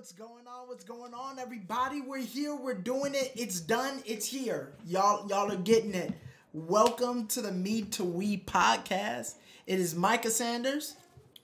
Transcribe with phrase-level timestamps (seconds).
[0.00, 0.66] what's going on?
[0.66, 2.00] What's going on, everybody?
[2.00, 2.56] We're here.
[2.56, 3.32] We're doing it.
[3.36, 4.02] It's done.
[4.06, 4.72] It's here.
[4.86, 6.14] Y'all, y'all are getting it.
[6.54, 9.34] Welcome to the Me to We podcast.
[9.66, 10.94] It is Micah Sanders.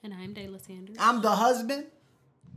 [0.01, 0.97] And I'm Dayla Sanders.
[0.99, 1.85] I'm the husband.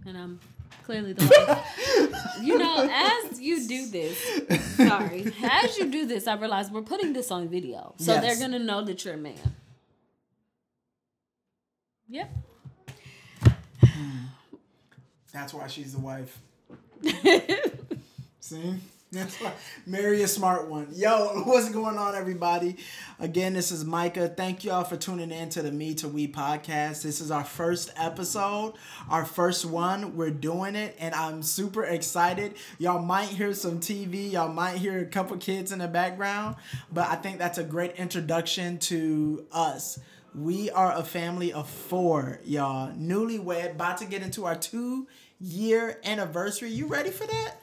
[0.07, 0.41] And I'm
[0.85, 2.17] clearly the wife.
[2.43, 7.13] you know, as you do this, sorry, as you do this, I realize we're putting
[7.13, 7.95] this on video.
[7.99, 8.23] So Yes.
[8.23, 9.37] they're going to know that you're a man.
[12.09, 12.31] Yep.
[15.33, 16.39] That's why she's the wife.
[18.41, 18.75] See?
[19.13, 19.53] That's why.
[19.87, 20.89] Marry a smart one.
[20.93, 22.77] Yo, what's going on, everybody?
[23.19, 24.29] Again, this is Micah.
[24.29, 27.03] Thank y'all for tuning in to the Me to We podcast.
[27.03, 28.75] This is our first episode,
[29.09, 30.17] our first one.
[30.17, 32.55] We're doing it, and I'm super excited.
[32.79, 36.55] Y'all might hear some TV, y'all might hear a couple kids in the background,
[36.93, 39.99] but I think that's a great introduction to us.
[40.37, 42.93] We are a family of four, y'all.
[42.93, 45.09] Newlywed, about to get into our two
[45.41, 46.71] year anniversary.
[46.71, 47.55] You ready for that?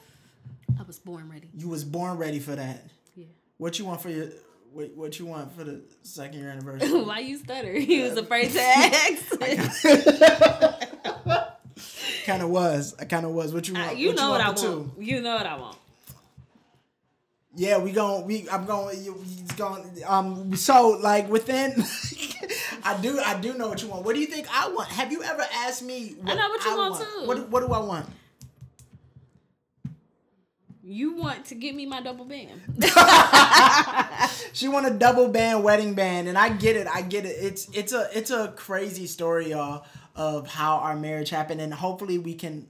[0.78, 1.48] I was born ready.
[1.54, 2.84] You was born ready for that.
[3.16, 3.26] Yeah.
[3.56, 4.28] What you want for your
[4.72, 7.02] what, what you want for the second year anniversary?
[7.02, 7.72] Why you stutter?
[7.78, 9.40] He was afraid to ask.
[12.26, 12.94] kind of was.
[12.98, 13.54] I kind of was.
[13.54, 13.96] What you want?
[13.96, 14.98] you what know what I want.
[14.98, 15.76] You know what I want.
[17.58, 21.72] Yeah, we going we I'm going he's going um so like within
[22.84, 24.04] I do I do know what you want.
[24.04, 24.88] What do you think I want?
[24.90, 27.26] Have you ever asked me what know what you want, too.
[27.26, 28.06] What what do I want?
[30.84, 32.62] You want to give me my double band.
[34.52, 36.86] She want a double band wedding band, and I get it.
[36.86, 37.36] I get it.
[37.40, 39.84] It's it's a it's a crazy story, y'all,
[40.16, 42.66] of how our marriage happened, and hopefully we can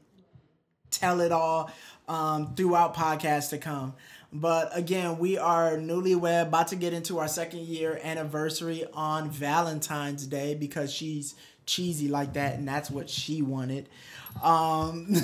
[0.90, 1.70] tell it all
[2.08, 3.94] um, throughout podcasts to come.
[4.32, 10.26] But again, we are newlywed, about to get into our second year anniversary on Valentine's
[10.26, 13.88] Day because she's cheesy like that, and that's what she wanted.
[14.42, 15.14] Um,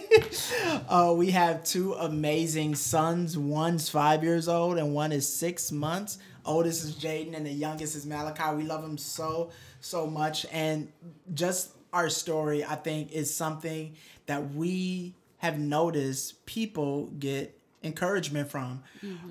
[0.88, 3.36] uh, we have two amazing sons.
[3.36, 6.18] One's five years old, and one is six months.
[6.44, 8.56] Oldest is Jaden, and the youngest is Malachi.
[8.56, 9.50] We love them so
[9.80, 10.92] so much, and
[11.34, 13.96] just our story, I think, is something
[14.26, 18.82] that we have noticed people get encouragement from.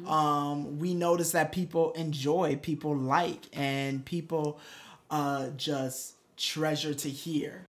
[0.08, 4.60] Um, we notice that people enjoy, people like, and people
[5.10, 7.66] uh, just treasure to hear.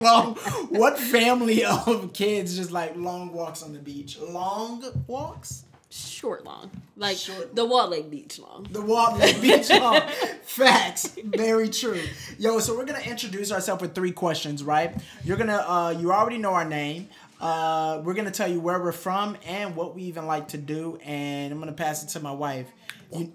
[0.00, 0.34] Well,
[0.70, 4.18] what family of kids just like long walks on the beach?
[4.20, 5.64] Long walks?
[5.90, 6.70] Short long.
[6.96, 7.54] Like Short.
[7.54, 8.66] the Wall Lake Beach long.
[8.70, 10.00] The walk the beach long.
[10.42, 11.14] Facts.
[11.22, 12.00] Very true.
[12.38, 14.96] Yo, so we're gonna introduce ourselves with three questions, right?
[15.22, 17.10] You're gonna uh you already know our name.
[17.42, 20.96] Uh we're gonna tell you where we're from and what we even like to do,
[21.04, 22.68] and I'm gonna pass it to my wife.
[23.12, 23.32] You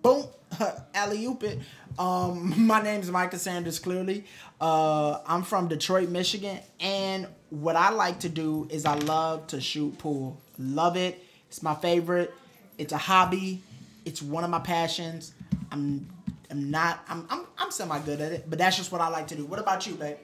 [0.00, 0.26] boom
[0.94, 1.58] alley oop it.
[1.98, 4.24] Um my name is Micah Sanders clearly.
[4.60, 9.60] Uh I'm from Detroit, Michigan, and what I like to do is I love to
[9.60, 10.40] shoot pool.
[10.56, 11.20] Love it.
[11.48, 12.32] It's my favorite.
[12.78, 13.60] It's a hobby.
[14.04, 15.34] It's one of my passions.
[15.72, 16.08] I'm
[16.48, 19.26] I'm not I'm I'm I'm semi good at it, but that's just what I like
[19.28, 19.44] to do.
[19.44, 20.16] What about you, babe?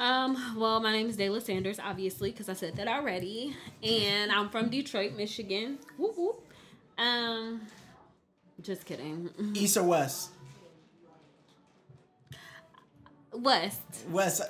[0.00, 3.54] Um, well, my name is Dayla Sanders, obviously, because I said that already.
[3.82, 5.78] And I'm from Detroit, Michigan.
[5.98, 6.42] Whoop whoop.
[6.96, 7.60] Um,
[8.62, 9.28] just kidding.
[9.54, 10.30] East or west?
[13.34, 13.80] West.
[14.10, 14.42] West.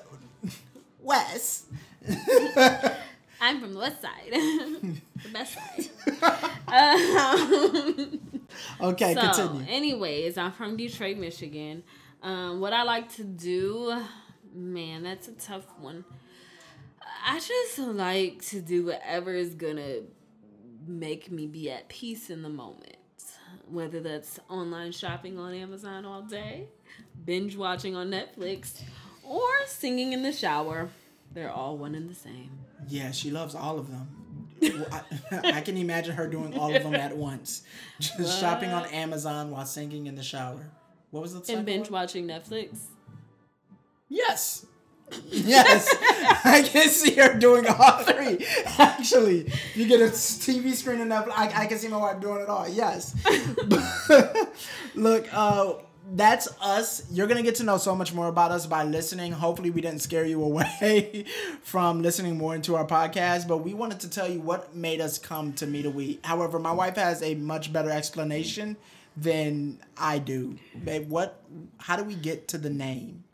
[1.02, 1.66] West.
[3.42, 4.30] I'm from the west side.
[4.30, 5.88] the best side.
[6.68, 8.20] Um,
[8.80, 9.64] Okay, so, continue.
[9.68, 11.82] anyways, I'm from Detroit, Michigan.
[12.22, 13.98] Um, what I like to do,
[14.54, 16.04] man, that's a tough one.
[17.26, 20.00] I just like to do whatever is gonna
[20.86, 22.96] make me be at peace in the moment.
[23.68, 26.66] Whether that's online shopping on Amazon all day,
[27.24, 28.80] binge watching on Netflix,
[29.22, 30.88] or singing in the shower.
[31.32, 32.50] They're all one and the same.
[32.88, 34.08] Yeah, she loves all of them.
[34.92, 35.02] I,
[35.56, 37.62] I can imagine her doing all of them at once.
[38.00, 40.68] Just shopping on Amazon while singing in the shower.
[41.12, 42.00] What was the And binge one?
[42.02, 42.78] watching Netflix.
[44.10, 44.66] Yes.
[45.30, 45.88] Yes.
[46.44, 48.46] I can see her doing all three.
[48.78, 51.28] Actually, you get a TV screen enough.
[51.30, 52.68] I, I can see my wife doing it all.
[52.68, 53.16] Yes.
[54.96, 55.74] Look, uh,
[56.14, 57.04] that's us.
[57.12, 59.32] You're gonna get to know so much more about us by listening.
[59.32, 61.26] Hopefully, we didn't scare you away
[61.62, 63.48] from listening more into our podcast.
[63.48, 66.20] But we wanted to tell you what made us come to Me to We.
[66.24, 68.76] However, my wife has a much better explanation
[69.16, 70.58] than I do.
[70.84, 71.42] Babe, what?
[71.78, 73.24] How do we get to the name?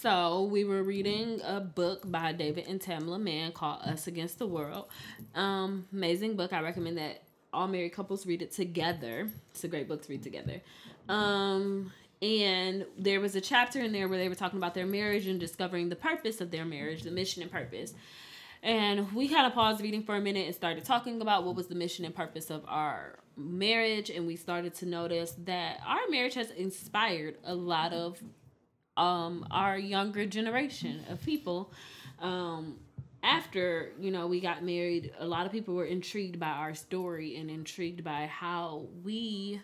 [0.00, 4.46] So we were reading a book by David and Tamela Mann called Us Against the
[4.46, 4.86] World.
[5.34, 6.52] Um, amazing book.
[6.52, 9.28] I recommend that all married couples read it together.
[9.50, 10.60] It's a great book to read together.
[11.08, 11.92] Um,
[12.22, 15.40] and there was a chapter in there where they were talking about their marriage and
[15.40, 17.92] discovering the purpose of their marriage, the mission and purpose.
[18.62, 21.66] And we kind of paused reading for a minute and started talking about what was
[21.66, 24.10] the mission and purpose of our marriage.
[24.10, 28.22] And we started to notice that our marriage has inspired a lot of
[28.98, 31.72] um, our younger generation of people.
[32.20, 32.76] Um,
[33.22, 37.36] after you know we got married a lot of people were intrigued by our story
[37.36, 39.60] and intrigued by how we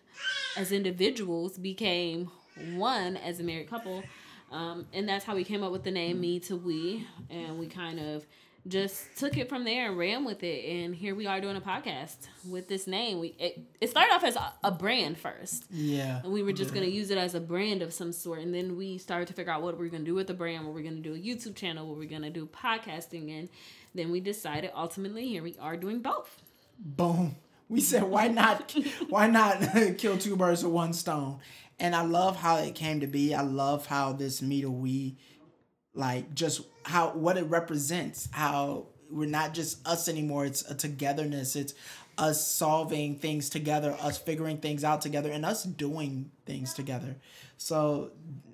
[0.57, 2.29] as individuals became
[2.75, 4.03] one as a married couple
[4.51, 7.69] um, and that's how we came up with the name me to we and we
[7.69, 8.27] kind of
[8.67, 10.65] just took it from there and ran with it.
[10.65, 12.17] And here we are doing a podcast
[12.49, 13.21] with this name.
[13.21, 15.67] We it, it started off as a, brand first.
[15.71, 16.21] Yeah.
[16.23, 18.41] And we were just going to use it as a brand of some sort.
[18.41, 20.65] And then we started to figure out what we're going to do with the brand
[20.65, 23.49] what we're going to do a youtube channel what we're going to do podcasting and
[23.95, 26.41] then we decided ultimately here we are doing both.
[26.79, 27.37] Boom.
[27.69, 28.75] We said why not
[29.09, 29.63] why not
[29.99, 31.41] kill two birds with one stone?
[31.79, 33.35] And i love how it came to be.
[33.35, 35.17] I love how this me to we
[35.95, 41.57] like just how what it represents how we're not just us anymore it's a togetherness
[41.57, 41.75] it's
[42.19, 47.17] us solving things together us figuring things out together and us doing things together
[47.57, 48.11] so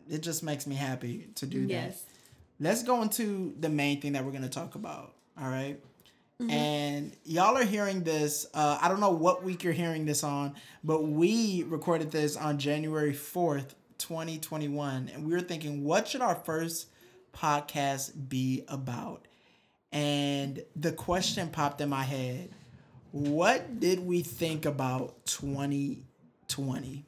[0.08, 2.02] it just makes me happy to do yes.
[2.02, 5.80] that let's go into the main thing that we're going to talk about all right?
[6.40, 6.50] mm-hmm.
[6.50, 10.54] and y'all are hearing this uh, i don't know what week you're hearing this on
[10.84, 16.34] but we recorded this on january 4th 2021 and we were thinking what should our
[16.34, 16.86] first
[17.32, 19.26] podcast be about?
[19.92, 22.50] And the question popped in my head
[23.12, 27.04] What did we think about 2020?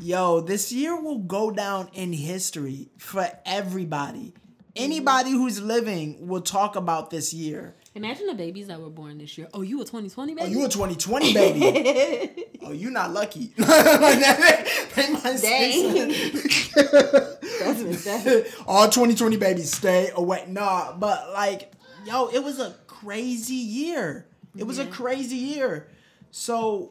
[0.00, 4.34] Yo, this year will go down in history for everybody.
[4.76, 7.74] Anybody who's living will talk about this year.
[7.96, 9.48] Imagine the babies that were born this year.
[9.52, 10.46] Oh, you a 2020 baby?
[10.46, 12.44] Oh, you a 2020 baby.
[12.62, 13.52] oh, you not lucky.
[13.58, 17.24] like that, they might Dang.
[18.66, 20.44] All 2020 babies stay away.
[20.48, 21.72] Nah, but like,
[22.04, 24.26] yo, it was a crazy year.
[24.56, 24.84] It was yeah.
[24.84, 25.88] a crazy year.
[26.30, 26.90] So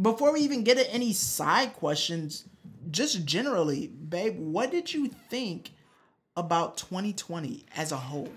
[0.00, 2.44] before we even get to any side questions,
[2.90, 5.72] just generally, babe, what did you think
[6.36, 8.28] about 2020 as a whole?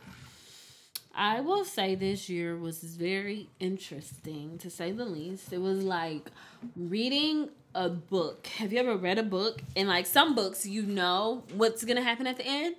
[1.20, 5.52] I will say this year was very interesting to say the least.
[5.52, 6.32] It was like
[6.78, 8.48] reading a book.
[8.58, 9.62] Have you ever read a book?
[9.76, 12.78] And like some books, you know what's gonna happen at the end.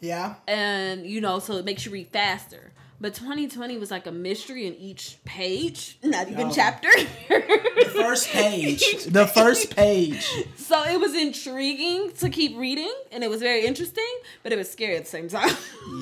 [0.00, 0.36] Yeah.
[0.46, 2.70] And you know, so it makes you read faster.
[3.02, 6.52] But 2020 was like a mystery in each page, not even oh.
[6.54, 6.88] chapter.
[7.28, 9.04] the first page.
[9.06, 10.24] the first page.
[10.54, 14.06] So it was intriguing to keep reading and it was very interesting,
[14.44, 15.50] but it was scary at the same time.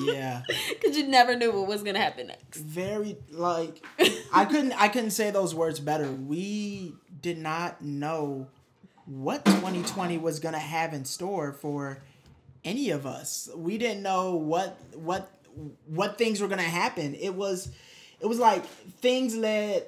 [0.03, 0.43] Yeah.
[0.83, 2.59] Cuz you never knew what was going to happen next.
[2.59, 3.83] Very like
[4.31, 6.11] I couldn't I couldn't say those words better.
[6.11, 8.47] We did not know
[9.07, 12.03] what 2020 was going to have in store for
[12.63, 13.49] any of us.
[13.55, 15.31] We didn't know what what
[15.85, 17.15] what things were gonna happen.
[17.15, 17.69] It was
[18.19, 19.85] it was like things led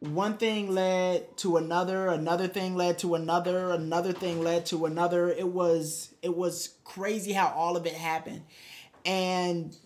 [0.00, 5.28] one thing led to another, another thing led to another, another thing led to another.
[5.28, 8.42] It was it was crazy how all of it happened.
[9.04, 9.76] And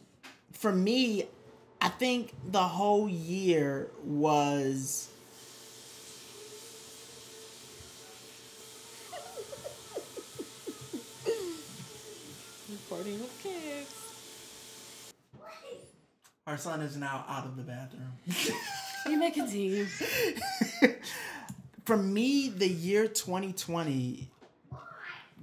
[0.53, 1.29] for me,
[1.81, 5.09] I think the whole year was
[12.71, 13.62] Recording kids.
[16.47, 18.13] Our son is now out of the bathroom.
[19.07, 19.87] you may continue.
[21.85, 24.31] For me, the year 2020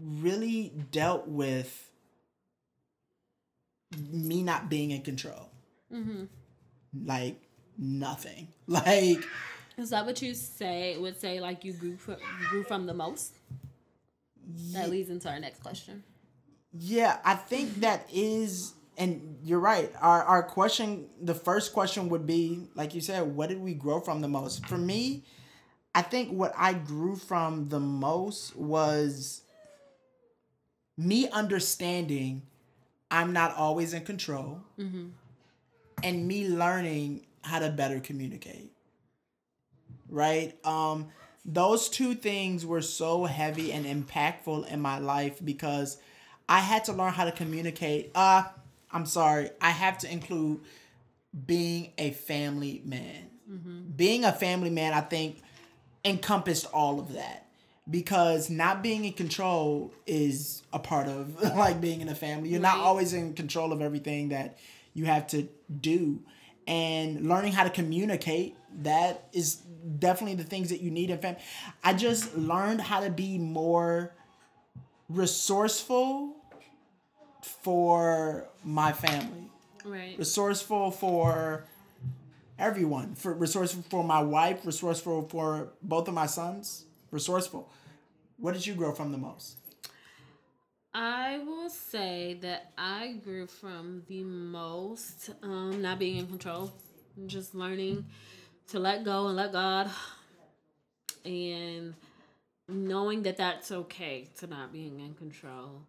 [0.01, 1.89] really dealt with
[4.11, 5.49] me not being in control.
[5.93, 6.25] Mm-hmm.
[7.05, 7.41] Like
[7.77, 8.49] nothing.
[8.67, 9.23] Like
[9.77, 10.97] is that what you say?
[10.97, 12.17] Would say like you grew from,
[12.49, 13.33] grew from the most?
[14.73, 16.03] That leads into our next question.
[16.73, 19.91] Yeah, I think that is and you're right.
[20.01, 24.01] Our our question, the first question would be, like you said, what did we grow
[24.01, 24.65] from the most?
[24.67, 25.23] For me,
[25.95, 29.41] I think what I grew from the most was
[30.97, 32.43] me understanding
[33.09, 35.07] I'm not always in control, mm-hmm.
[36.03, 38.71] and me learning how to better communicate.
[40.09, 40.53] Right.
[40.65, 41.07] Um,
[41.45, 45.97] those two things were so heavy and impactful in my life because
[46.49, 48.11] I had to learn how to communicate.
[48.13, 48.43] Uh,
[48.91, 50.61] I'm sorry, I have to include
[51.45, 53.29] being a family man.
[53.49, 53.91] Mm-hmm.
[53.95, 55.41] Being a family man, I think,
[56.03, 57.47] encompassed all of that
[57.89, 62.49] because not being in control is a part of like being in a family.
[62.49, 62.75] You're right.
[62.75, 64.57] not always in control of everything that
[64.93, 65.47] you have to
[65.81, 66.21] do.
[66.67, 69.55] And learning how to communicate, that is
[69.97, 71.41] definitely the things that you need in family.
[71.83, 74.13] I just learned how to be more
[75.07, 76.35] resourceful
[77.41, 79.49] for my family.
[79.85, 80.17] Right.
[80.17, 81.63] Resourceful for
[82.57, 83.15] everyone.
[83.15, 86.85] For resourceful for my wife, resourceful for both of my sons.
[87.11, 87.69] Resourceful.
[88.37, 89.57] What did you grow from the most?
[90.93, 96.71] I will say that I grew from the most um, not being in control,
[97.27, 98.05] just learning
[98.69, 99.89] to let go and let God,
[101.23, 101.93] and
[102.67, 105.81] knowing that that's okay to not being in control.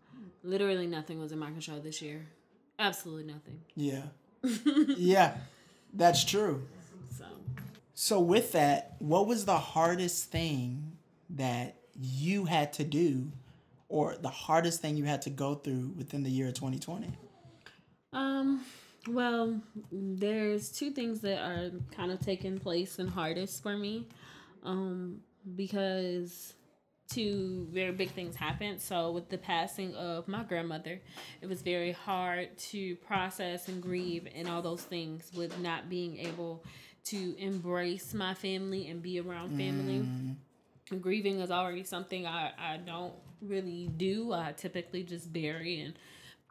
[0.42, 2.26] Literally nothing was in my control this year.
[2.78, 3.60] Absolutely nothing.
[3.76, 4.02] Yeah.
[4.96, 5.36] yeah,
[5.92, 6.66] that's true.
[7.16, 7.24] So,
[7.94, 10.92] So, with that, what was the hardest thing
[11.30, 13.30] that you had to do,
[13.88, 17.12] or the hardest thing you had to go through within the year of 2020?
[18.12, 18.64] um,
[19.08, 19.60] well,
[19.92, 24.06] there's two things that are kind of taking place and hardest for me,
[24.64, 25.20] um,
[25.56, 26.54] because
[27.10, 28.80] two very big things happened.
[28.80, 31.00] So with the passing of my grandmother,
[31.42, 36.18] it was very hard to process and grieve and all those things with not being
[36.18, 36.64] able
[37.04, 40.00] to embrace my family and be around family.
[40.00, 41.00] Mm.
[41.00, 44.32] Grieving is already something I, I don't really do.
[44.32, 45.94] I typically just bury and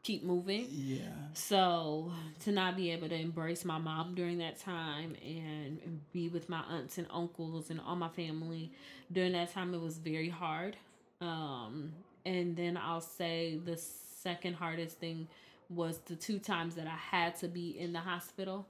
[0.03, 0.68] keep moving.
[0.70, 1.01] Yeah.
[1.34, 6.50] So to not be able to embrace my mom during that time and be with
[6.50, 8.72] my aunts and uncles and all my family
[9.12, 10.77] during that time, it was very hard.
[11.22, 11.91] Um,
[12.25, 15.27] and then I'll say the second hardest thing
[15.70, 18.68] was the two times that I had to be in the hospital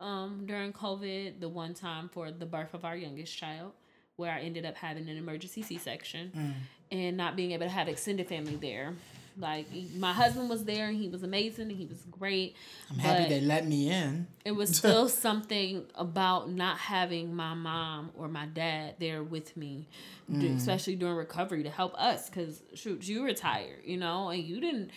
[0.00, 1.40] um, during COVID.
[1.40, 3.72] The one time for the birth of our youngest child,
[4.16, 6.54] where I ended up having an emergency C section
[6.90, 8.94] and not being able to have extended family there.
[9.38, 9.66] Like
[9.96, 12.56] my husband was there and he was amazing and he was great.
[12.90, 14.26] I'm happy they let me in.
[14.44, 19.86] it was still something about not having my mom or my dad there with me,
[20.30, 20.56] d- mm.
[20.56, 22.28] especially during recovery to help us.
[22.30, 24.90] Cause shoot, you retired, you know, and you didn't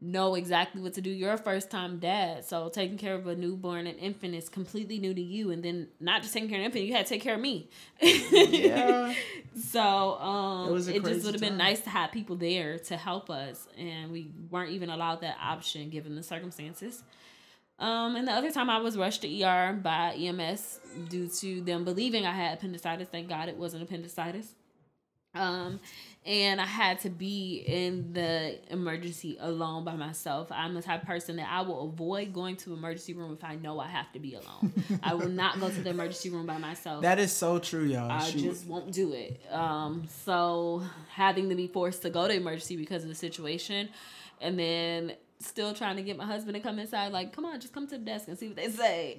[0.00, 1.10] know exactly what to do.
[1.10, 4.98] You're a first time dad, so taking care of a newborn and infant is completely
[4.98, 5.50] new to you.
[5.50, 7.40] And then not just taking care of an infant, you had to take care of
[7.40, 7.68] me.
[8.00, 9.14] Yeah.
[9.60, 13.28] So um, It it just would have been nice to have people there to help
[13.28, 17.02] us, and we weren't even allowed that option given the circumstances.
[17.80, 21.84] Um, and the other time I was rushed to ER by EMS due to them
[21.84, 23.08] believing I had appendicitis.
[23.08, 24.54] Thank God it wasn't appendicitis.
[25.34, 25.80] Um,
[26.28, 30.52] and I had to be in the emergency alone by myself.
[30.52, 33.54] I'm the type of person that I will avoid going to emergency room if I
[33.54, 34.74] know I have to be alone.
[35.02, 37.00] I will not go to the emergency room by myself.
[37.00, 38.10] That is so true, y'all.
[38.10, 38.42] I Shoot.
[38.42, 39.40] just won't do it.
[39.50, 43.88] Um, so having to be forced to go to emergency because of the situation,
[44.42, 47.72] and then still trying to get my husband to come inside, like, come on, just
[47.72, 49.16] come to the desk and see what they say.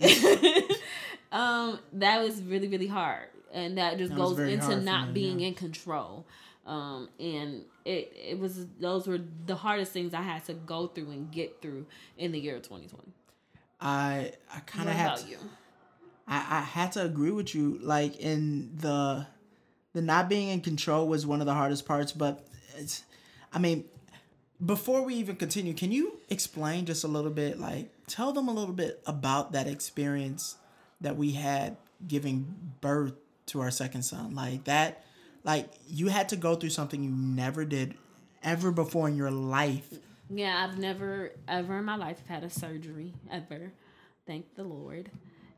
[1.31, 5.39] um, that was really really hard, and that just That goes into not me, being
[5.39, 5.47] yeah.
[5.47, 6.27] in control.
[6.69, 11.09] Um, and it it was those were the hardest things I had to go through
[11.09, 13.11] and get through in the year of 2020.
[13.81, 15.37] I I kind of had to, you?
[16.27, 17.79] I, I had to agree with you.
[17.81, 19.25] Like in the
[19.93, 22.11] the not being in control was one of the hardest parts.
[22.11, 22.45] But
[22.77, 23.03] it's,
[23.51, 23.85] I mean,
[24.63, 27.59] before we even continue, can you explain just a little bit?
[27.59, 30.57] Like, tell them a little bit about that experience
[31.01, 33.13] that we had giving birth
[33.47, 34.35] to our second son.
[34.35, 35.03] Like that,
[35.43, 37.95] like you had to go through something you never did
[38.43, 39.93] ever before in your life.
[40.29, 43.71] Yeah, I've never ever in my life had a surgery ever.
[44.27, 45.09] Thank the Lord.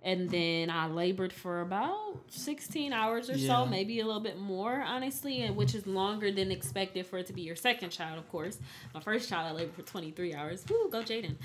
[0.03, 3.48] And then I labored for about 16 hours or Yeah.
[3.48, 7.27] so, maybe a little bit more, honestly, and which is longer than expected for it
[7.27, 8.58] to be your second child, of course.
[8.96, 10.65] My first child, I labored for 23 hours.
[10.67, 11.36] Woo, go Jaden.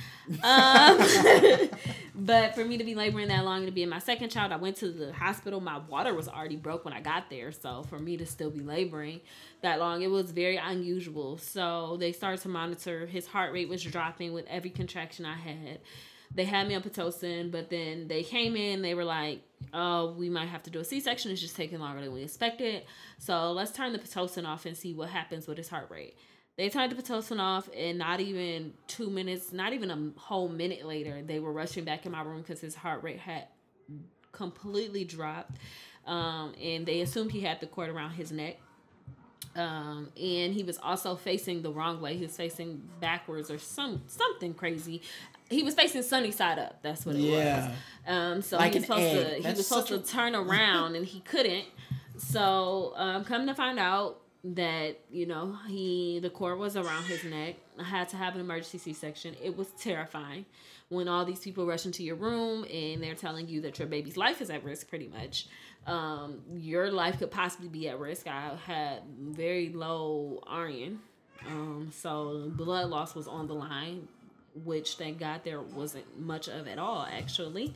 [0.43, 1.69] Um,
[2.15, 4.53] but for me to be laboring that long and to be in my second child,
[4.53, 5.61] I went to the hospital.
[5.61, 7.53] My water was already broke when I got there.
[7.53, 9.21] So for me to still be laboring
[9.61, 11.37] that long, it was very unusual.
[11.37, 13.05] So they started to monitor.
[13.05, 15.81] His heart rate was dropping with every contraction I had.
[16.37, 18.83] They had me on Pitocin, but then they came in.
[18.83, 19.41] They were like,
[19.73, 21.33] "Oh, we might have to do a C-section.
[21.33, 22.85] It's just taking longer than we expected.
[23.19, 26.15] So let's turn the Pitocin off and see what happens with his heart rate."
[26.57, 30.87] They turned the Pitocin off, and not even two minutes, not even a whole minute
[30.87, 33.49] later, they were rushing back in my room because his heart rate had
[34.33, 35.57] completely dropped.
[36.07, 38.59] Um, and they assumed he had the cord around his neck.
[39.57, 42.17] Um, and he was also facing the wrong way.
[42.17, 45.03] He was facing backwards or some something crazy.
[45.49, 46.83] He was facing sunny side up.
[46.83, 47.69] That's what it Yeah.
[47.69, 47.77] was.
[48.07, 49.27] Um, so Like he was supposed egg.
[49.29, 51.67] to he That's was supposed to a- turn around and he couldn't.
[52.19, 57.25] So um, come to find out that you know he the cord was around his
[57.25, 57.57] neck.
[57.79, 59.35] I had to have an emergency C section.
[59.43, 60.47] It was terrifying
[60.89, 64.17] when all these people rush into your room and they're telling you that your baby's
[64.17, 64.89] life is at risk.
[64.89, 65.47] Pretty much,
[65.87, 68.27] um, your life could possibly be at risk.
[68.29, 71.01] I had very low iron
[71.47, 74.09] Um, so blood loss was on the line,
[74.65, 77.75] which thank God there wasn't much of at all, actually.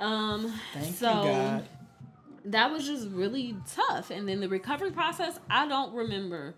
[0.00, 1.68] Um, Thank so you, God.
[2.46, 4.10] that was just really tough.
[4.10, 6.54] And then the recovery process, I don't remember.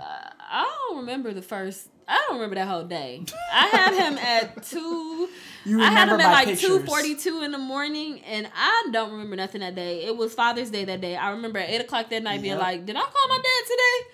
[0.00, 1.88] Uh, I don't remember the first.
[2.08, 3.24] I don't remember that whole day.
[3.52, 5.28] I had him at two.
[5.64, 9.12] You I had him at like two forty two in the morning, and I don't
[9.12, 10.04] remember nothing that day.
[10.04, 11.16] It was Father's Day that day.
[11.16, 14.10] I remember at eight o'clock that night being like, "Did I call my dad today?"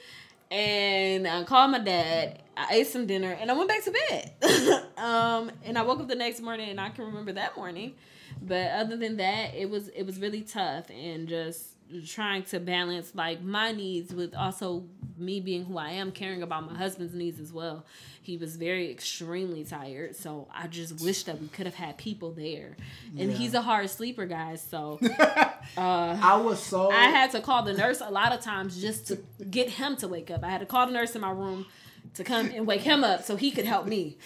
[0.50, 2.42] And I called my dad.
[2.58, 4.84] I ate some dinner, and I went back to bed.
[4.98, 7.94] um, and I woke up the next morning, and I can remember that morning.
[8.42, 11.68] But other than that, it was it was really tough, and just
[12.06, 14.84] trying to balance like my needs with also
[15.16, 17.84] me being who I am, caring about my husband's needs as well.
[18.22, 22.32] He was very extremely tired, so I just wish that we could have had people
[22.32, 22.76] there.
[23.18, 23.36] And Yeah.
[23.38, 24.60] he's a hard sleeper, guys.
[24.62, 25.00] So
[25.78, 26.90] I was so.
[26.90, 29.16] I had to call the nurse a lot of times just to
[29.50, 30.44] get him to wake up.
[30.44, 31.64] I had to call the nurse in my room
[32.14, 34.16] to come and wake him up so he could help me.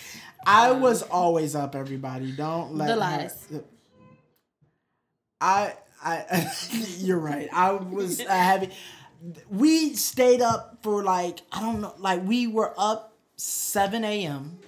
[0.47, 1.75] I was always up.
[1.77, 3.49] Everybody, don't let The her- lies.
[5.41, 5.75] I,
[6.05, 6.53] I,
[6.99, 7.49] you're right.
[7.53, 8.71] I was uh, heavy.
[9.51, 14.59] We stayed up for like I don't know, like we were up seven a.m.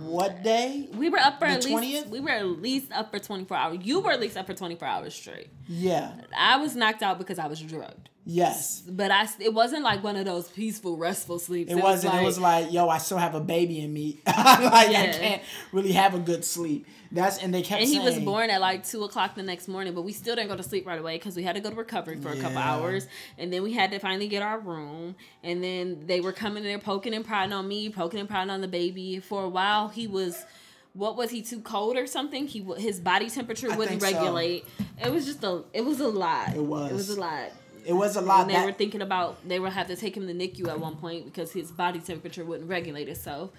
[0.00, 0.88] What day?
[0.94, 1.80] We were up for The at 20th?
[1.80, 3.78] least we were at least up for twenty four hours.
[3.82, 5.48] You were at least up for twenty four hours straight.
[5.68, 6.12] Yeah.
[6.36, 8.10] I was knocked out because I was drugged.
[8.32, 8.82] Yes.
[8.82, 11.72] But I it wasn't like one of those peaceful, restful sleeps.
[11.72, 12.14] It, wasn't.
[12.14, 14.20] it was like, yo, I still have a baby in me.
[14.26, 16.86] like I can't really have a good sleep.
[17.10, 19.66] That's and they kept and he saying, was born at like two o'clock the next
[19.66, 21.70] morning, but we still didn't go to sleep right away because we had to go
[21.70, 25.16] to recovery for a couple hours, and then we had to finally get our room.
[25.42, 28.50] And then they were coming in there poking and prodding on me, poking and prodding
[28.50, 29.18] on the baby.
[29.18, 30.44] For a while, he was,
[30.92, 32.46] what was he too cold or something?
[32.46, 34.12] He his body temperature wouldn't think so.
[34.12, 34.66] regulate.
[35.04, 36.54] It was just a, it was a lot.
[36.54, 36.92] It was.
[36.92, 37.50] It was a lot.
[37.90, 38.42] It was a lot.
[38.42, 40.78] And they That, were thinking about they would have to take him to NICU at
[40.78, 43.50] one point because his body temperature wouldn't regulate itself.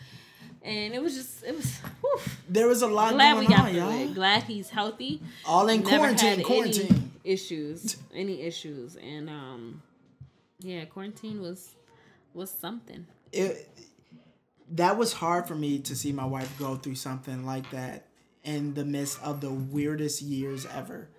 [0.63, 1.80] And it was just, it was.
[2.02, 2.20] Whew.
[2.48, 3.91] there was a lot Glad going we got on, through y'all.
[4.12, 4.13] it.
[4.13, 5.22] Glad he's healthy.
[5.46, 6.38] All in Never quarantine.
[6.38, 6.88] had Quarantine.
[6.91, 7.98] Any issues.
[8.13, 8.96] Any issues.
[8.96, 9.82] And um
[10.60, 11.76] yeah, quarantine was
[12.34, 13.06] was something.
[13.34, 13.67] it
[14.74, 18.06] that was hard for me to see my wife go through something like that
[18.44, 21.10] in the midst of the weirdest years ever.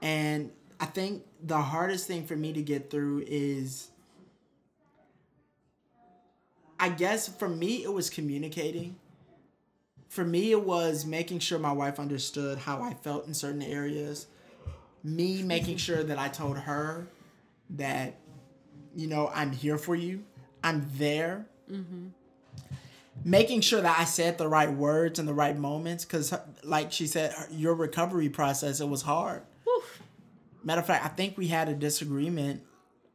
[0.00, 0.50] And
[0.82, 3.90] I think the hardest thing for me to get through is
[6.80, 8.96] I guess for me it was communicating.
[10.08, 14.26] For me it was making sure my wife understood how I felt in certain areas.
[15.04, 17.06] Me making sure that I told her
[17.70, 18.18] that
[18.96, 20.24] you know, I'm here for you.
[20.64, 21.46] I'm there.
[21.70, 22.08] Mm-hmm.
[23.24, 27.06] Making sure that I said the right words in the right moments, because, like she
[27.06, 29.42] said, your recovery process it was hard.
[30.64, 32.62] Matter of fact, I think we had a disagreement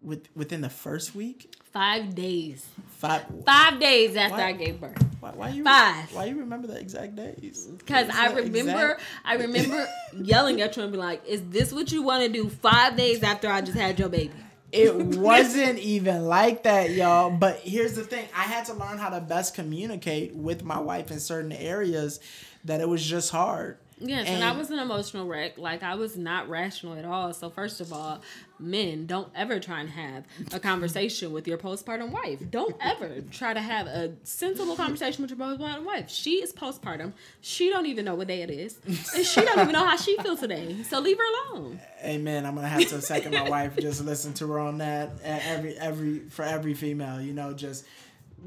[0.01, 1.53] with within the first week.
[1.71, 2.65] Five days.
[2.87, 3.25] Five.
[3.45, 4.43] Five days after What?
[4.45, 5.03] I gave birth.
[5.19, 5.63] Why, why you?
[5.63, 6.13] Five.
[6.13, 7.67] Why you remember the exact days?
[7.77, 8.57] Because I remember
[8.91, 12.29] exact- I remember yelling at you and be like, Is this what you want to
[12.29, 14.33] do five days after I just had your baby?
[14.71, 17.29] It wasn't even like that, y'all.
[17.29, 21.11] But here's the thing I had to learn how to best communicate with my wife
[21.11, 22.19] in certain areas
[22.65, 23.77] that it was just hard.
[23.99, 25.57] Yes, and, I was an emotional wreck.
[25.57, 27.33] Like I was not rational at all.
[27.33, 28.21] So first of all,
[28.59, 32.39] men don't ever try and have a conversation with your postpartum wife.
[32.51, 36.09] Don't ever try to have a sensible conversation with your postpartum wife.
[36.09, 37.13] She is postpartum.
[37.41, 40.15] She don't even know what day it is, and she don't even know how she
[40.17, 40.83] feels today.
[40.83, 41.79] So leave her alone.
[42.03, 42.45] Amen.
[42.45, 43.75] I'm gonna have to second my wife.
[43.77, 45.11] Just listen to her on that.
[45.23, 47.83] Every every for every female, you know, just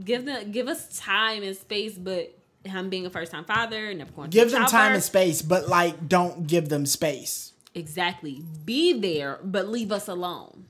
[0.04, 2.32] Give them give us time and space, but
[2.64, 6.09] him being a first time father, never going give them time and space, but like
[6.09, 7.53] don't give them space.
[7.75, 8.42] Exactly.
[8.64, 10.66] Be there, but leave us alone.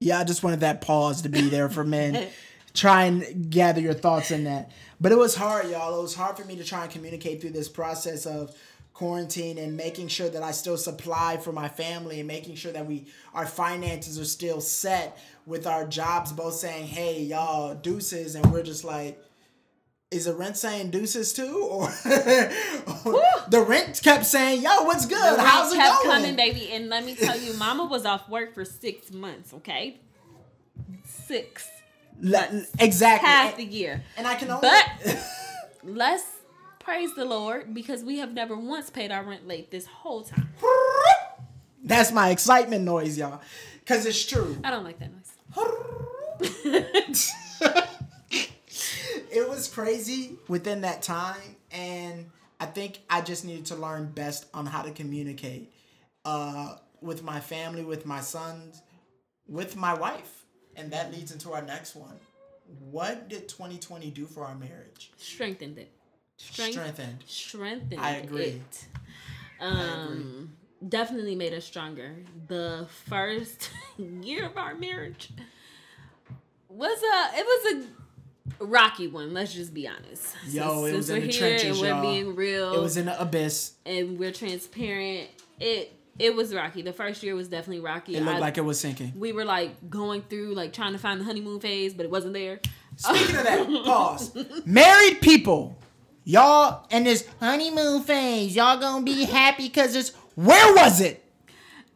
[0.00, 2.28] Yeah, I just wanted that pause to be there for men.
[2.76, 4.70] try and gather your thoughts in that.
[5.00, 5.98] But it was hard, y'all.
[5.98, 8.54] It was hard for me to try and communicate through this process of
[8.92, 12.86] quarantine and making sure that I still supply for my family and making sure that
[12.86, 18.52] we our finances are still set with our jobs both saying, "Hey, y'all, deuces," and
[18.52, 19.22] we're just like
[20.10, 21.88] is the rent saying deuces too, or
[23.48, 25.38] the rent kept saying, "Yo, what's good?
[25.38, 26.70] The How's it kept going?" coming, baby.
[26.72, 29.54] And let me tell you, Mama was off work for six months.
[29.54, 30.00] Okay,
[31.04, 31.68] six
[32.78, 34.02] exactly, half the year.
[34.16, 34.68] and I can only.
[34.68, 35.24] But
[35.84, 36.24] let's
[36.78, 40.48] praise the Lord because we have never once paid our rent late this whole time.
[41.82, 43.40] That's my excitement noise, y'all.
[43.86, 44.56] Cause it's true.
[44.64, 45.35] I don't like that noise.
[49.30, 54.46] It was crazy within that time, and I think I just needed to learn best
[54.54, 55.72] on how to communicate
[56.24, 58.82] uh, with my family, with my sons,
[59.48, 60.44] with my wife,
[60.76, 62.18] and that leads into our next one.
[62.90, 65.12] What did 2020 do for our marriage?
[65.16, 65.92] Strengthened it.
[66.36, 67.24] Strength- Strengthened.
[67.26, 68.60] Strengthened I agree.
[68.60, 68.84] it.
[69.60, 70.52] Um,
[70.86, 72.16] definitely made us stronger.
[72.48, 75.30] The first year of our marriage
[76.76, 77.84] was a it was
[78.60, 79.32] a rocky one.
[79.34, 80.34] Let's just be honest.
[80.48, 82.02] Yo, it was we're in the here trenches, and we're y'all.
[82.02, 82.74] being real.
[82.74, 83.72] It was in the abyss.
[83.84, 85.28] and we're transparent.
[85.60, 86.82] It it was rocky.
[86.82, 88.16] The first year was definitely rocky.
[88.16, 89.12] It looked I- like it was sinking.
[89.16, 92.34] we were like going through like trying to find the honeymoon phase, but it wasn't
[92.34, 92.60] there.
[92.96, 94.34] Speaking of that, pause.
[94.64, 95.78] Married people,
[96.24, 101.22] y'all in this honeymoon phase, y'all gonna be happy because it's where was it?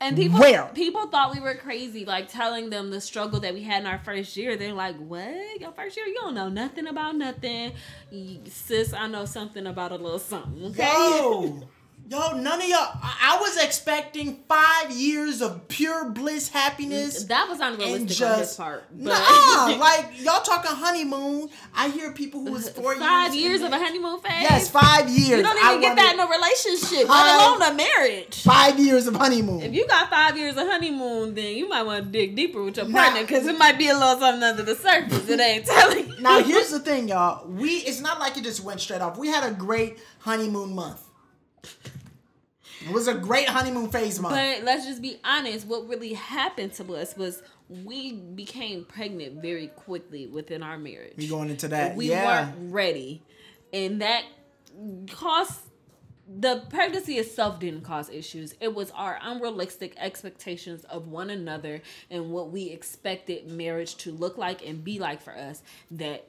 [0.03, 0.65] And people Where?
[0.75, 3.99] people thought we were crazy, like telling them the struggle that we had in our
[3.99, 4.57] first year.
[4.57, 5.61] They're like, "What?
[5.61, 6.07] Your first year?
[6.07, 7.73] You don't know nothing about nothing,
[8.47, 8.95] sis.
[8.95, 10.83] I know something about a little something." Okay.
[10.83, 11.69] Yo,
[12.11, 12.79] yo, none of y'all.
[13.03, 17.25] I, I was expecting five years of pure bliss, happiness.
[17.25, 18.85] That was unrealistic on his just part.
[18.93, 21.49] But nah, like y'all talking honeymoon.
[21.75, 24.43] I hear people who was four five years years of a honeymoon phase.
[24.43, 25.39] yes, five years.
[25.39, 28.43] You don't I even get that in a relationship, Five- let alone a marriage.
[28.43, 29.63] Five years of honeymoon.
[29.63, 32.77] If you got five years of honeymoon, then you might want to dig deeper with
[32.77, 32.99] your Nah.
[33.03, 35.29] partner because it might be a little something under the surface.
[35.29, 36.09] It ain't telling.
[36.09, 36.21] you.
[36.21, 37.47] Now here's the thing, y'all.
[37.49, 39.17] We it's not like it just went straight off.
[39.17, 41.01] We had a great honeymoon month.
[42.81, 44.35] It was a great honeymoon phase month.
[44.35, 45.67] But let's just be honest.
[45.67, 51.15] What really happened to us was we became pregnant very quickly within our marriage.
[51.17, 51.97] we going into that.
[51.97, 52.25] we yeah.
[52.25, 53.23] weren't ready,
[53.73, 54.25] and that
[55.11, 55.61] cost.
[56.33, 58.55] The pregnancy itself didn't cause issues.
[58.61, 64.39] It was our unrealistic expectations of one another and what we expected marriage to look
[64.39, 66.29] like and be like for us that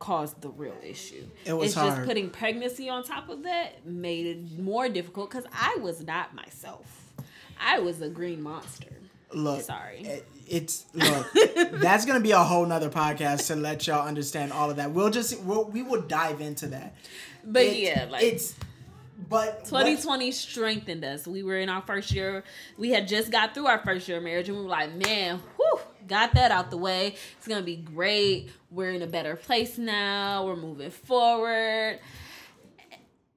[0.00, 1.24] caused the real issue.
[1.44, 5.44] It was it's just putting pregnancy on top of that made it more difficult because
[5.52, 7.12] I was not myself.
[7.60, 8.88] I was a green monster.
[9.32, 10.00] Look, Sorry.
[10.00, 11.28] it- it's look.
[11.74, 14.90] that's gonna be a whole nother podcast to let y'all understand all of that.
[14.90, 16.96] We'll just we'll, we will dive into that.
[17.44, 18.56] But It- yeah, like it's
[19.28, 21.26] but 2020 strengthened us.
[21.28, 22.42] We were in our first year.
[22.78, 25.40] We had just got through our first year of marriage, and we were like, "Man,
[25.56, 25.78] whew,
[26.10, 27.14] got that out the way.
[27.38, 28.50] It's gonna be great.
[28.70, 30.44] We're in a better place now.
[30.44, 32.00] We're moving forward."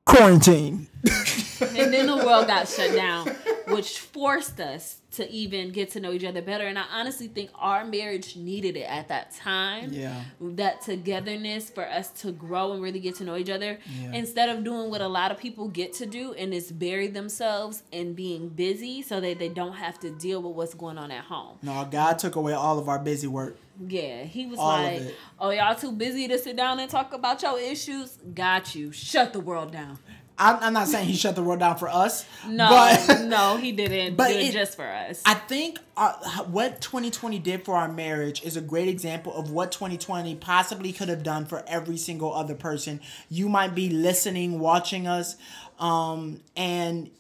[0.06, 0.88] quarantine.
[1.76, 3.28] And then the world got shut down,
[3.68, 6.66] which forced us to even get to know each other better.
[6.66, 9.94] And I honestly think our marriage needed it at that time.
[9.94, 10.24] Yeah.
[10.42, 14.12] That togetherness for us to grow and really get to know each other Yeah.
[14.14, 17.84] instead of doing what a lot of people get to do and is bury themselves
[17.92, 21.26] in being busy so that they don't have to deal with what's going on at
[21.26, 21.58] home.
[21.62, 23.58] No, God took away all of our busy work.
[23.88, 27.42] Yeah, he was All like, "Oh, y'all too busy to sit down and talk about
[27.42, 28.18] your issues?
[28.34, 28.92] Got you.
[28.92, 29.98] Shut the world down."
[30.38, 32.26] I'm, I'm not saying he shut the world down for us.
[32.48, 35.22] No, but no, he didn't but do it, it- just for us.
[35.26, 36.14] I think uh,
[36.46, 41.10] what 2020 did for our marriage is a great example of what 2020 possibly could
[41.10, 43.00] have done for every single other person.
[43.30, 45.36] You might be listening, watching us,
[45.80, 47.12] um, and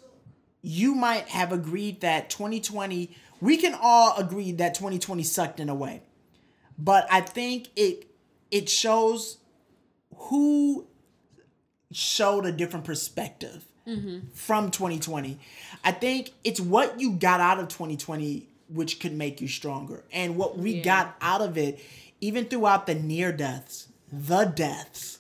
[0.62, 5.76] you might have agreed that 2020, we can all agree that 2020 sucked in a
[5.76, 6.02] way.
[6.78, 8.08] But I think it
[8.50, 9.38] it shows
[10.16, 10.88] who
[11.94, 13.66] showed a different perspective
[14.34, 15.40] from 2020.
[15.84, 20.04] I think it's what you got out of 2020 which could make you stronger.
[20.12, 20.84] And what we Yeah.
[20.84, 21.80] got out of it,
[22.22, 25.20] even throughout the near deaths, the deaths,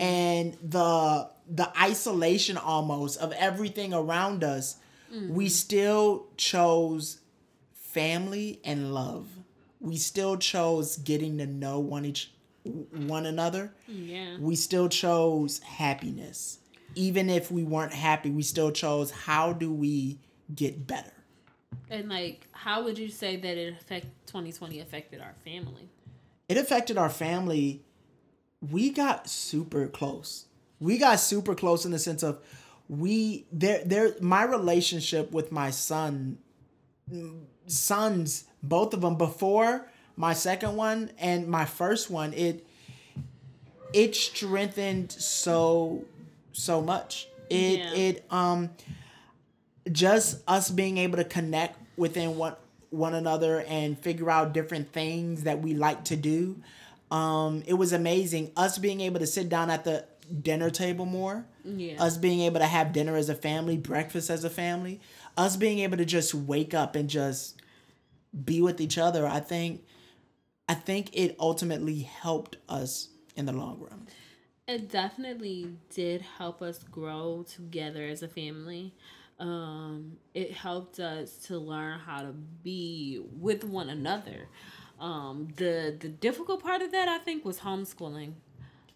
[0.00, 4.76] and the the isolation almost of everything around us,
[5.10, 5.46] we mm-hmm.
[5.46, 7.18] still chose
[7.72, 9.26] family and love.
[9.80, 12.32] We still chose getting to know one each
[13.06, 14.36] one another yeah.
[14.38, 16.58] we still chose happiness.
[16.94, 20.18] Even if we weren't happy, we still chose how do we
[20.54, 21.12] get better.
[21.90, 25.88] And like, how would you say that it affect 2020 affected our family?
[26.48, 27.82] It affected our family.
[28.60, 30.46] We got super close.
[30.80, 32.40] We got super close in the sense of
[32.88, 36.38] we there there my relationship with my son
[37.12, 39.86] mm, sons both of them before
[40.18, 42.66] my second one and my first one it
[43.94, 46.04] it strengthened so
[46.52, 47.28] so much.
[47.48, 47.94] It Yeah.
[47.94, 48.70] it um
[49.90, 52.56] just us being able to connect within one
[52.90, 56.56] one another and figure out different things that we like to do.
[57.10, 58.50] Um it was amazing.
[58.56, 60.04] Us being able to sit down at the
[60.42, 61.46] dinner table more.
[61.64, 62.02] Yeah.
[62.02, 65.00] us being able to have dinner as a family breakfast as a family.
[65.36, 67.54] Us being able to just wake up and just
[68.44, 69.82] be with each other i think
[70.68, 74.06] i think it ultimately helped us in the long run
[74.66, 78.92] It definitely did help us grow together as a family.
[79.40, 84.48] um, it helped us to learn how to be with one another.
[85.00, 88.32] Um, the the difficult part of that I think was homeschooling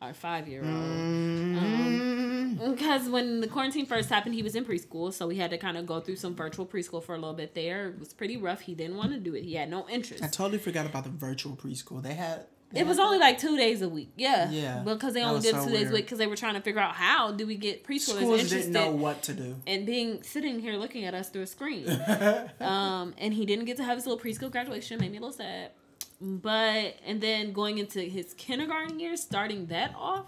[0.03, 0.73] our five year old.
[0.73, 5.59] Um, because when the quarantine first happened, he was in preschool, so we had to
[5.59, 7.89] kind of go through some virtual preschool for a little bit there.
[7.89, 8.61] It was pretty rough.
[8.61, 9.45] He didn't want to do it.
[9.45, 10.23] He had no interest.
[10.23, 12.03] I totally forgot about the virtual preschool.
[12.03, 12.47] They had.
[12.75, 14.13] It was only like two days a week.
[14.17, 14.51] Yeah.
[14.51, 14.81] Yeah.
[14.83, 16.81] Because they only did so two days a week because they were trying to figure
[16.81, 19.57] out how do we get preschoolers schools interested didn't know what to do.
[19.67, 21.87] and being sitting here looking at us through a screen.
[22.61, 24.99] um, and he didn't get to have his little preschool graduation.
[24.99, 25.73] Made me a little sad.
[26.25, 30.27] But and then going into his kindergarten year, starting that off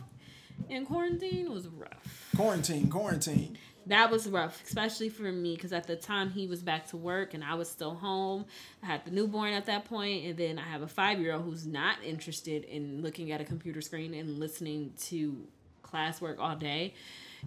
[0.69, 2.31] in quarantine was rough.
[2.35, 3.57] Quarantine, quarantine.
[3.87, 7.35] That was rough, especially for me, because at the time he was back to work
[7.35, 8.47] and I was still home.
[8.83, 11.45] I had the newborn at that point, and then I have a five year old
[11.45, 15.47] who's not interested in looking at a computer screen and listening to
[15.83, 16.95] classwork all day.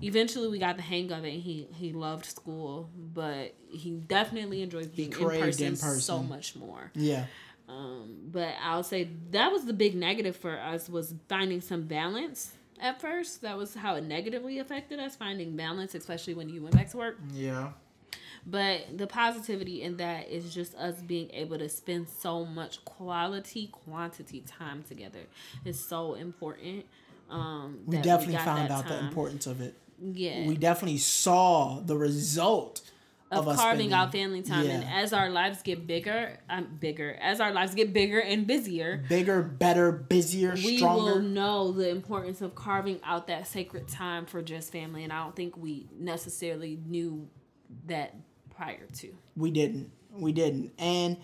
[0.01, 1.33] Eventually, we got the hang of it.
[1.33, 6.55] And he he loved school, but he definitely enjoys being in person, in so much
[6.55, 6.91] more.
[6.93, 7.25] Yeah.
[7.67, 12.53] Um, but I'll say that was the big negative for us was finding some balance
[12.80, 13.41] at first.
[13.41, 16.97] That was how it negatively affected us, finding balance, especially when you went back to
[16.97, 17.17] work.
[17.34, 17.71] Yeah.
[18.45, 23.67] But the positivity in that is just us being able to spend so much quality,
[23.67, 25.19] quantity time together
[25.65, 26.86] is so important.
[27.30, 29.75] Um, We definitely got found out the importance of it.
[30.01, 30.47] Yeah.
[30.47, 32.82] We definitely saw the result
[33.30, 37.18] of, of, carving spending- out family time, and as our lives get bigger, um, bigger
[37.22, 40.68] as our lives get bigger and busier, bigger, better, busier, stronger.
[40.72, 41.13] we stronger.
[41.13, 45.22] will know the importance of carving out that sacred time for just family and i
[45.22, 47.28] don't think we necessarily knew
[47.86, 48.16] that
[48.56, 51.18] prior to we didn't we didn't and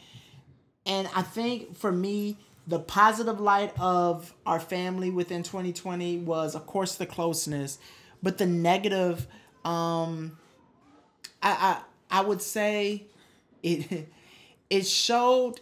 [0.85, 2.37] and i think for me
[2.67, 7.77] the positive light of our family within 2020 was of course the closeness
[8.21, 9.25] but the negative
[9.65, 10.37] um
[11.41, 11.81] i i,
[12.13, 13.07] I would say
[13.61, 14.07] it
[14.69, 15.59] it showed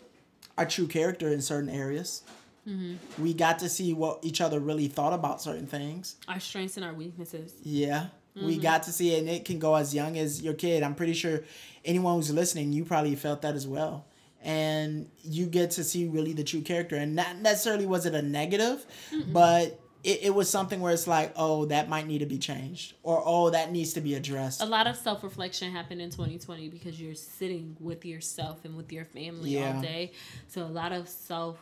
[0.58, 2.24] our true character in certain areas
[2.68, 2.96] mm-hmm.
[3.22, 6.86] we got to see what each other really thought about certain things our strengths and
[6.86, 8.08] our weaknesses yeah.
[8.36, 8.62] We mm-hmm.
[8.62, 10.84] got to see it, and it can go as young as your kid.
[10.84, 11.44] I'm pretty sure
[11.84, 14.06] anyone who's listening, you probably felt that as well.
[14.42, 16.96] And you get to see really the true character.
[16.96, 18.86] And not necessarily was it a negative,
[19.28, 22.94] but it, it was something where it's like, oh, that might need to be changed.
[23.04, 24.62] Or, oh, that needs to be addressed.
[24.62, 29.06] a lot of self-reflection happened in 2020 because you're sitting with yourself and with your
[29.06, 29.76] family Yeah.
[29.76, 30.12] all day
[30.48, 31.58] so a lot of self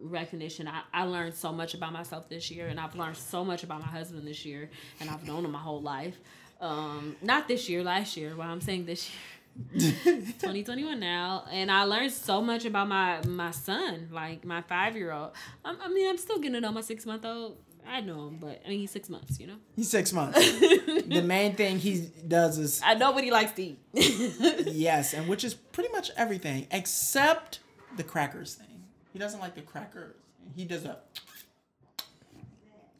[0.00, 3.62] recognition I, I learned so much about myself this year and i've learned so much
[3.64, 4.68] about my husband this year
[5.00, 6.16] and i've known him my whole life
[6.60, 11.84] um not this year last year well i'm saying this year 2021 now and i
[11.84, 15.30] learned so much about my my son like my five-year-old
[15.64, 17.56] I, I mean i'm still getting to know my six month old
[17.88, 20.38] i know him but i mean he's six months you know He's six months.
[20.60, 23.78] the main thing he does is i know what he likes to eat
[24.66, 27.60] yes, and which is pretty much everything except
[27.96, 28.84] the crackers thing.
[29.12, 30.14] He doesn't like the crackers.
[30.54, 30.98] He does a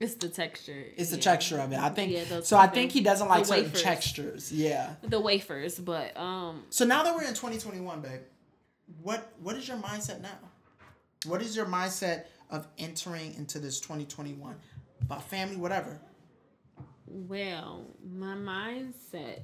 [0.01, 0.85] It's the texture.
[0.97, 1.23] It's the yeah.
[1.23, 1.79] texture of it.
[1.79, 2.57] I think Yeah, so.
[2.57, 4.53] I think he doesn't like certain textures.
[4.53, 4.95] Yeah.
[5.03, 8.21] The wafers, but um, So now that we're in 2021, babe,
[9.03, 10.39] what what is your mindset now?
[11.27, 14.55] What is your mindset of entering into this 2021
[15.03, 15.99] about family, whatever?
[17.09, 19.43] well, my mindset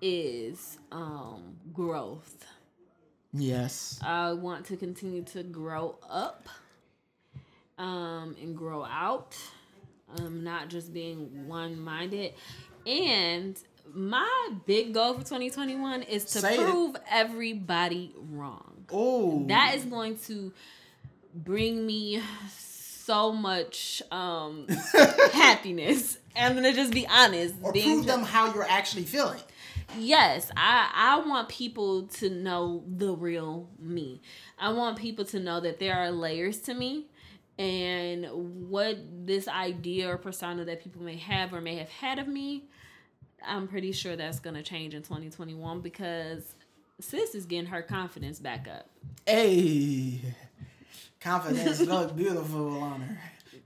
[0.00, 2.44] is um growth.
[3.32, 3.98] Yes.
[4.04, 6.48] I want to continue to grow up,
[7.78, 9.36] um, and grow out.
[10.18, 12.34] Um, not just being one minded,
[12.86, 13.56] and
[13.94, 16.60] my big goal for 2021 is to Say it.
[16.60, 18.84] prove everybody wrong.
[18.92, 20.52] Oh, that is going to
[21.34, 22.20] bring me
[23.04, 24.66] so much um
[25.32, 26.18] happiness.
[26.36, 29.40] I'm gonna just be honest or being prove them how you're actually feeling.
[29.98, 34.20] yes i i want people to know the real me.
[34.58, 37.06] I want people to know that there are layers to me
[37.58, 38.26] and
[38.70, 42.64] what this idea or persona that people may have or may have had of me
[43.46, 46.54] i'm pretty sure that's gonna change in 2021 because
[47.00, 48.88] sis is getting her confidence back up.
[49.26, 50.20] Hey,
[51.22, 53.18] confidence look beautiful on her.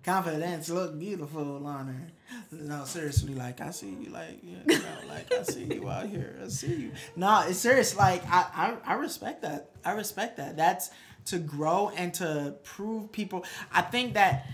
[0.05, 2.07] Confidence look beautiful on her.
[2.53, 6.39] No, seriously, like I see you, like you know, like I see you out here.
[6.45, 6.93] I see you.
[7.17, 7.97] No, it's serious.
[7.97, 9.71] Like I, I, I respect that.
[9.85, 10.57] I respect that.
[10.57, 10.91] That's
[11.27, 13.45] to grow and to prove people.
[13.73, 14.47] I think that,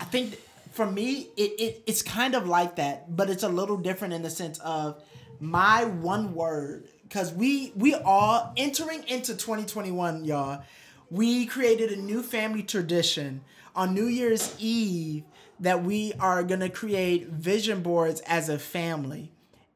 [0.00, 0.40] I think
[0.72, 4.22] for me, it, it it's kind of like that, but it's a little different in
[4.22, 5.02] the sense of
[5.38, 10.62] my one word because we we all entering into 2021 y'all
[11.12, 13.42] we created a new family tradition
[13.76, 15.22] on new year's eve
[15.60, 19.30] that we are going to create vision boards as a family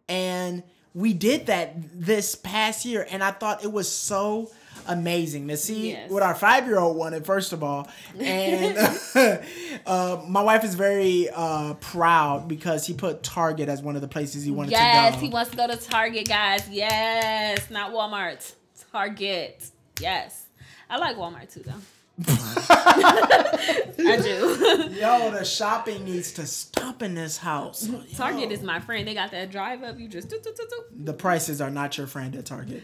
[0.08, 0.62] and
[0.94, 4.50] we did that this past year, and I thought it was so
[4.86, 6.10] amazing to see Yes.
[6.10, 7.86] what our five year old wanted first of all,
[8.18, 8.78] and
[9.86, 14.08] uh, my wife is very uh, proud because he put Target as one of the
[14.08, 15.16] places he wanted Yes, to go.
[15.16, 16.66] Yes, he wants to go to Target, guys.
[16.70, 18.54] Yes, not Walmart.
[18.90, 19.68] Target.
[20.00, 20.45] Yes.
[20.88, 21.72] I like Walmart too, though.
[22.28, 24.90] I do.
[25.00, 27.88] Yo, the shopping needs to stop in this house.
[28.16, 29.06] Target is my friend.
[29.06, 29.98] They got that drive up.
[29.98, 31.04] You just do, do, do, do.
[31.04, 32.82] The prices are not your friend at Target.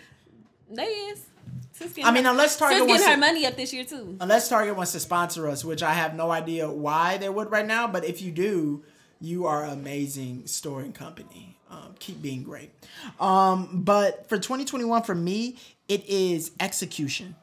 [0.70, 1.24] They is.
[2.04, 4.16] I mean, unless Target Sis wants her to- money up this year too.
[4.20, 7.66] unless Target wants to sponsor us, which I have no idea why they would right
[7.66, 7.88] now.
[7.88, 8.84] But if you do,
[9.20, 11.56] you are an amazing store and company.
[11.70, 12.70] Um, keep being great.
[13.18, 15.56] Um, but for 2021, for me,
[15.88, 17.34] it is execution.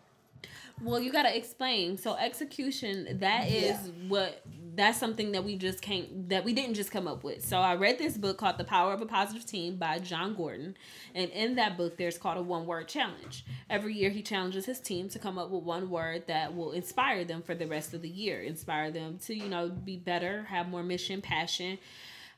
[0.82, 1.98] Well, you gotta explain.
[1.98, 4.08] So execution, that is Yeah.
[4.08, 4.44] what
[4.76, 7.44] that's something that we just can't that we didn't just come up with.
[7.46, 10.78] So I read this book called The Power of a Positive Team by Jon Gordon.
[11.14, 13.44] And in that book there's called a one word challenge.
[13.70, 17.26] Every year he challenges his team to come up with one word that will inspire
[17.26, 18.42] them for the rest of the year.
[18.42, 21.78] Inspire them to, you know, be better, have more mission, passion.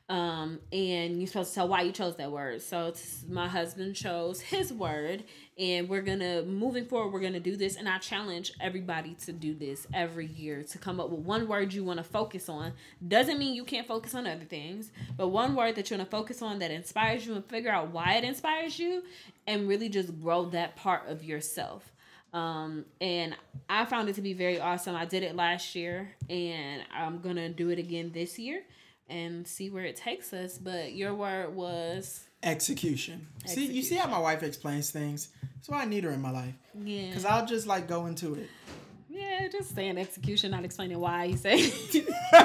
[0.08, 2.60] Um, and you're supposed to tell why you chose that word.
[2.60, 5.24] So it's, my husband chose his word,
[5.62, 7.12] and we're gonna moving forward.
[7.12, 10.98] We're gonna do this, and I challenge everybody to do this every year to come
[10.98, 12.72] up with one word you want to focus on.
[13.06, 16.16] Doesn't mean you can't focus on other things, but one word that you want to
[16.16, 19.04] focus on that inspires you, and figure out why it inspires you,
[19.46, 21.92] and really just grow that part of yourself.
[22.32, 23.36] Um, and
[23.70, 24.96] I found it to be very awesome.
[24.96, 28.62] I did it last year, and I'm gonna do it again this year
[29.08, 30.58] and see where it takes us.
[30.58, 33.26] But your word was Execution.
[33.46, 35.28] See, you see how my wife explains things.
[35.54, 36.54] That's why I need her in my life.
[36.82, 38.48] yeah, Cause I'll just like go into it.
[39.08, 41.72] yeah, just saying execution, not explaining why you say.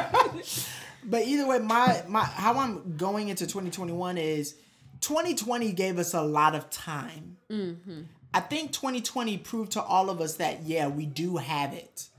[1.04, 4.56] But either way, my my how I'm going into 2021 is
[5.02, 7.38] 2020 gave us a lot of time.
[7.50, 8.02] Mm-hmm.
[8.34, 12.10] I think 2020 proved to all of us that yeah, we do have it.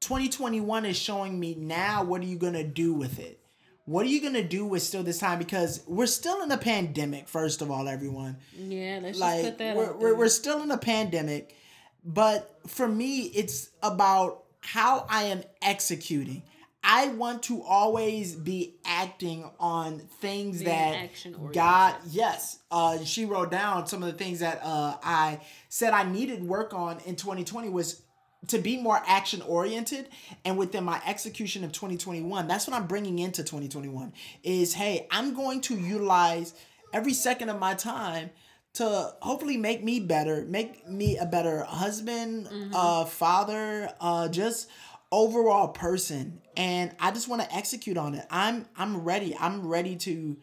[0.00, 3.38] 2021 is showing me now what are you gonna do with it?
[3.84, 5.38] What are you gonna do with still this time?
[5.38, 7.28] Because we're still in a pandemic.
[7.28, 10.70] First of all, everyone yeah, let's just like put that we're, we're, we're still in
[10.70, 11.56] a pandemic
[12.04, 16.42] but for me it's about how i am executing
[16.82, 23.50] i want to always be acting on things Being that god yes uh she wrote
[23.50, 27.68] down some of the things that uh i said i needed work on in 2020
[27.68, 28.02] was
[28.48, 30.08] to be more action oriented
[30.44, 35.34] and within my execution of 2021 that's what i'm bringing into 2021 is hey i'm
[35.34, 36.54] going to utilize
[36.92, 38.30] every second of my time
[38.74, 44.68] to hopefully make me better make me a better husband uh father uh just
[45.12, 46.40] overall person.
[46.56, 48.26] And i just want to execute on it.
[48.30, 49.36] I'm i'm ready.
[49.38, 50.38] I'm ready to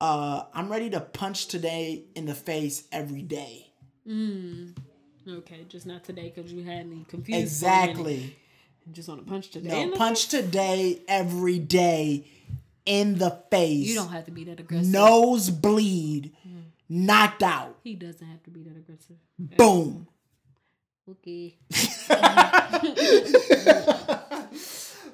[0.00, 3.72] uh i'm ready to punch today in the face every day
[5.28, 7.60] okay, just not today because you had me confused.
[7.60, 7.82] for a minute.
[7.90, 8.36] exactly
[8.92, 9.86] Just want to punch today.
[9.86, 10.42] No, punch face.
[10.42, 12.24] today every day
[12.86, 13.86] in the face.
[13.86, 14.88] You don't have to be that aggressive.
[14.90, 16.32] nose bleed,
[16.88, 17.76] knocked out.
[17.84, 19.16] he doesn't have to be that aggressive.
[19.38, 20.06] Boom.
[21.10, 21.56] Okay.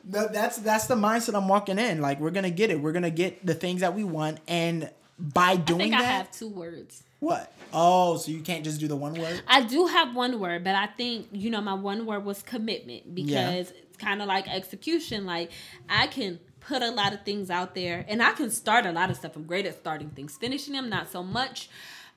[0.06, 2.02] No, that's that's the mindset I'm walking in.
[2.02, 2.78] Like we're gonna get it.
[2.78, 6.04] We're gonna get the things that we want, and by I doing think that, I
[6.04, 7.02] have two words.
[7.20, 7.52] what?
[7.72, 9.42] Oh, so you can't just do the one word?
[9.48, 13.14] I do have one word, but I think you know my one word was commitment
[13.14, 13.50] because Yeah.
[13.50, 15.24] it's kind of like execution.
[15.26, 15.50] Like
[15.88, 19.10] I can put a lot of things out there, and I can start a lot
[19.10, 19.36] of stuff.
[19.36, 21.68] I'm great at starting things, finishing them not so much.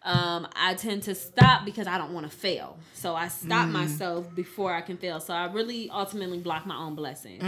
[0.08, 4.34] Um, I tend to stop because I don't want to fail, so I stop myself
[4.34, 5.20] before I can fail.
[5.20, 7.43] So I really ultimately block my own blessings.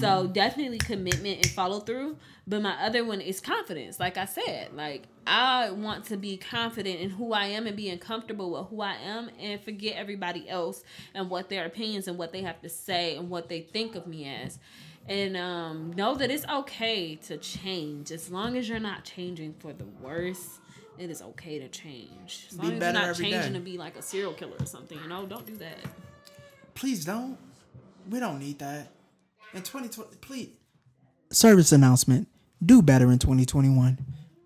[0.00, 2.16] So definitely commitment and follow through.
[2.48, 4.00] But my other one is confidence.
[4.00, 7.98] Like I said, like I want to be confident in who I am and being
[7.98, 10.82] comfortable with who I am and forget everybody else
[11.14, 14.06] and what their opinions and what they have to say and what they think of
[14.08, 14.58] me as.
[15.08, 19.72] And um, know that it's okay to change as long as you're not changing for
[19.72, 20.58] the worse.
[20.98, 22.46] It is okay to change.
[22.50, 23.58] As long as you're not every changing day.
[23.58, 25.78] to be like a serial killer or something, you know, don't do that.
[26.74, 27.38] Please don't.
[28.08, 28.92] We don't need that.
[29.52, 30.50] In 2020, please.
[31.30, 32.28] Service announcement.
[32.64, 33.98] Do better in 2021.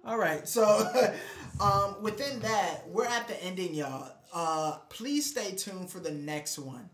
[0.04, 0.46] All right.
[0.48, 1.12] So,
[1.60, 4.10] um, within that, we're at the ending, y'all.
[4.32, 6.88] Uh, please stay tuned for the next one.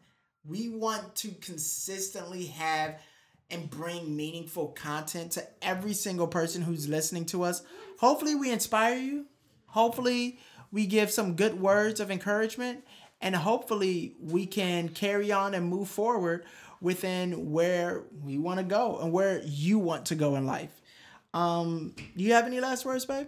[0.45, 3.01] We want to consistently have
[3.51, 7.63] and bring meaningful content to every single person who's listening to us.
[8.01, 9.27] Hopefully, we inspire you.
[9.77, 10.39] Hopefully,
[10.73, 12.83] we give some good words of encouragement,
[13.21, 16.47] and hopefully, we can carry on and move forward
[16.81, 20.81] within where we want to go and where you want to go in life.
[21.35, 23.27] Um, do you have any last words, babe?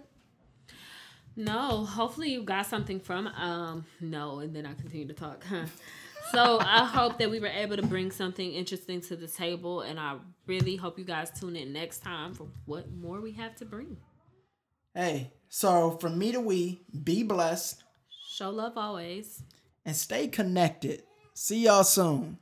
[1.35, 5.45] No, hopefully you got something from um no, and then I continue to talk.
[6.31, 9.99] So I hope that we were able to bring something interesting to the table, and
[9.99, 13.65] I really hope you guys tune in next time for what more we have to
[13.65, 13.97] bring.
[14.93, 17.83] Hey, so from me to we, be blessed.
[18.29, 19.43] Show love always.
[19.83, 21.03] And stay connected.
[21.33, 22.37] See y'all soon.